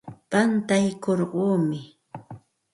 [0.31, 1.79] Pantaykurquumi.